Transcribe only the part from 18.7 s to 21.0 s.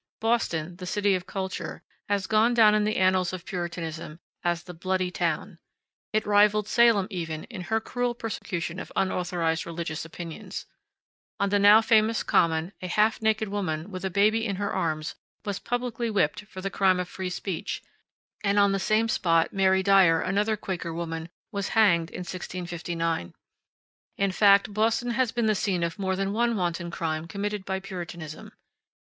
the same spot Mary Dyer, another Quaker